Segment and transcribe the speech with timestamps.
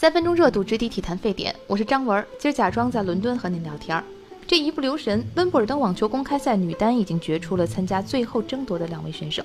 [0.00, 4.02] 三分钟热度直抵体坛沸点，我是张文，今儿假装在伦敦和您聊天儿。
[4.46, 9.42] 这一不留神，温布尔登网球公开赛女单已经决出了参加最后争夺的两位选手，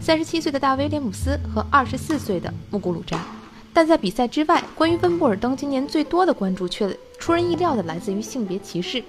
[0.00, 3.22] 三十七岁的大威廉姆斯和二十四岁的穆古鲁扎。
[3.74, 6.88] 但在比赛之外，关于温布尔登今年最多的关注却
[7.18, 9.04] 出人意料的来自于性别歧视，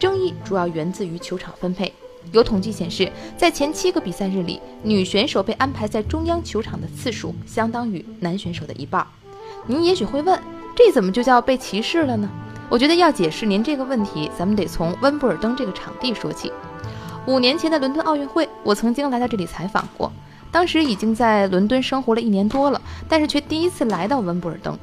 [0.00, 1.92] 争议主要源自于球场分配。
[2.32, 3.08] 有统计显示，
[3.38, 9.06] 在前七个比赛日里，女选手被安排在中央球场的次数相当于男选手的一半。
[9.66, 10.38] 您也许会问，
[10.76, 12.28] 这怎么就叫被歧视了呢？
[12.68, 16.52] 我觉得要解释您这个问题，咱们得从温布尔登这个场地说起。
[17.26, 20.12] 五年前的伦敦奥运会，我曾经来到这里采访过，
[20.50, 24.76] 当时已经在伦敦生活了一年多了，但是却第一次来到温布尔登。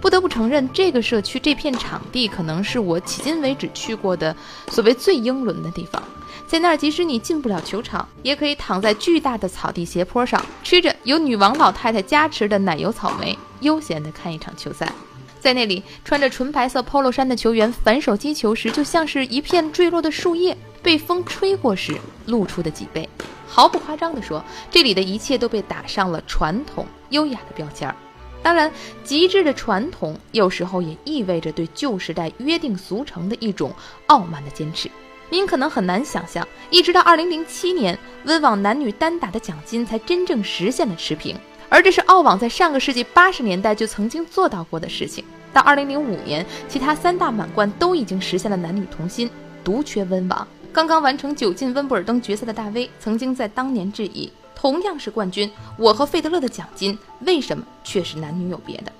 [0.00, 4.34] 不得不承认，这个社区这片场地可能是我迄今为止去过的
[4.68, 6.02] 所谓最英伦的地方。
[6.46, 14.92] 在那儿，即使你进不了球场，也可以躺在巨大的草地斜坡上，吃着由女王老太太加持的奶油草莓，悠闲地看一场球赛。
[15.40, 23.08] 在那里，穿着纯白色 polo 衫的球员反手击球时，就像是一片坠落的树叶被风吹过时露出的脊背。
[23.48, 27.94] 毫不夸张地说，这里的一切都被打上了传统优雅的标签儿。
[28.42, 28.72] 当然，
[29.04, 33.72] 极致的传统有时候也意味着对旧时代约定俗成的一种
[34.06, 34.90] 傲慢的坚持。
[35.32, 41.34] 您可能很难想象，一直到二零零七年，温网男女单打的奖金才真正实现了持平，
[41.70, 45.24] 而这是澳网在上个世纪八十年代就曾经做到过的事情。
[45.50, 49.30] 到二零零五年，其他三大满贯都已经实现了男女同心，
[49.64, 50.46] 独缺温网。
[50.70, 58.92] 刚刚完成九进温布尔登决赛的大威，曾经在当年质疑：同样是冠军，我和费德勒的奖金为什么却是男女有别的？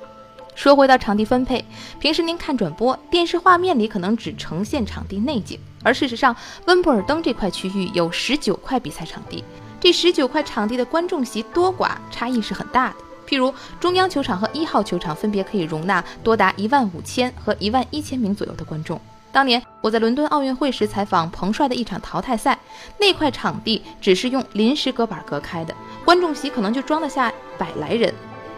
[0.54, 1.62] 说回到场地分配，
[2.00, 5.58] 平时您看转播，电视画面里可能只呈现场地内景。
[5.82, 6.34] 而事实上，
[6.66, 9.44] 温布尔登这块区域有十九块比赛场地，
[9.80, 12.96] 这十九块场地的观众席多寡差异是很大的。
[13.26, 19.00] 譬如中央球场和一号球场分别可以容纳多达一万五千和一万一千名左右的观众。
[19.30, 22.58] 当年我在伦敦奥运会时采访彭帅的一场淘汰赛，
[22.98, 28.12] 那块场地只是用临时隔板隔开的，观众席可能就装得下百来人。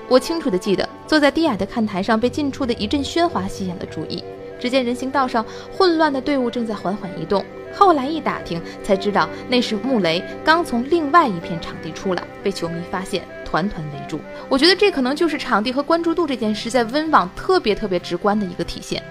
[0.08, 4.24] 我清楚地记得，坐在低矮的看台上，被近处的一阵喧哗吸引了注意。
[4.64, 7.44] 只见人行道上混乱的队伍正在缓缓移动。
[7.70, 14.18] 后来一打听，才知道那是穆雷刚从另外一片场地出来，被球迷发现，团团围住。
[14.48, 19.02] 我觉得这可能就是场地和关注度这件事在温网特别特别直观的一个体现。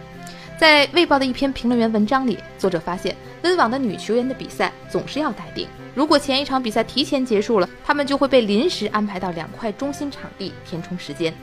[0.60, 5.68] 在《卫报》的一篇评论员文章里，作者发现温网的女球员的比赛总是要待定。
[5.96, 11.34] 如果前一场比赛提前结束了，他们就会被临时安排到两块中心场地填充时间。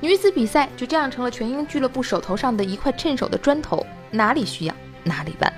[0.00, 5.52] 女子比赛就这样成了全英俱乐部手头上的一块趁手的砖头，哪里需要哪里搬。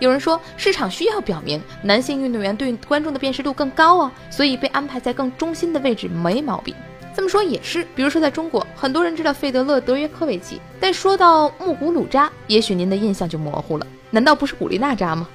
[0.00, 6.74] 有人说市场需要表明男性运动员对观众的辨识度更高啊，所以被安排在更中心的位置没毛病。
[7.14, 13.86] 这么说也是，比如说在中国，很多人知道费德勒、德约科维奇，但说到穆古鲁扎，也许您的印象就模糊了。
[14.10, 15.28] 难道不是古力娜扎吗？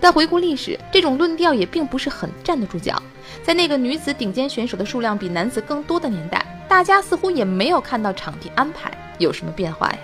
[0.00, 3.00] 但回顾历史，这种论调也并不是很站得住脚。
[3.42, 9.98] 在那个女子顶尖选手的数量比男子更多的年代，大家似乎也没有看到场地安排有什么变化呀。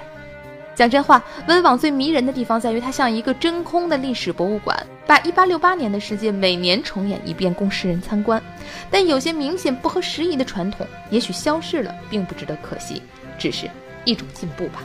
[0.75, 4.77] 讲真话，温网最迷人的地方在于它像一个真空的历史博物馆，
[5.07, 8.43] 把1868年的世界每年重演一遍供世人参观。
[8.91, 13.03] 但有些明显不合时宜的传统，也许消逝了，并不值得可惜，
[13.39, 13.71] 只是
[14.05, 14.83] 一种进步吧。